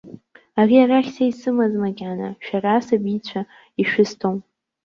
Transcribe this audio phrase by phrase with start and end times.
[0.59, 3.41] Ари арахь са исымаз макьана, шәара асабицәа
[3.81, 4.37] ишәысҭом.